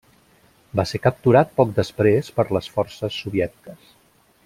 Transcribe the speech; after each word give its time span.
Va 0.79 0.85
ser 0.91 0.99
capturat 1.03 1.53
poc 1.61 1.75
després 1.81 2.33
per 2.39 2.49
les 2.59 2.71
forces 2.79 3.19
soviètiques. 3.27 3.97